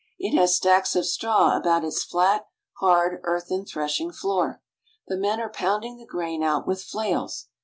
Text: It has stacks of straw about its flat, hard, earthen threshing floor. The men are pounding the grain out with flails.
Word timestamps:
It 0.17 0.35
has 0.35 0.55
stacks 0.55 0.95
of 0.95 1.05
straw 1.05 1.55
about 1.55 1.85
its 1.85 2.03
flat, 2.03 2.47
hard, 2.79 3.21
earthen 3.23 3.65
threshing 3.67 4.11
floor. 4.11 4.63
The 5.05 5.15
men 5.15 5.39
are 5.39 5.47
pounding 5.51 5.97
the 5.97 6.07
grain 6.07 6.41
out 6.41 6.65
with 6.65 6.81
flails. 6.81 7.49